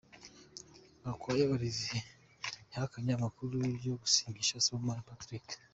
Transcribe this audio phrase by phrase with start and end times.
[1.03, 2.05] Gakwaya Olivier
[2.71, 3.55] yahakanye amakuru
[3.85, 5.47] yo gusinyisha Sibomana Patrick.